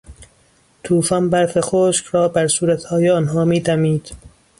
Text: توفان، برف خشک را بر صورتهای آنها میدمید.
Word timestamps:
توفان، 0.83 1.29
برف 1.29 1.57
خشک 1.59 2.05
را 2.05 2.27
بر 2.27 2.47
صورتهای 2.47 3.09
آنها 3.09 3.45
میدمید. 3.45 4.11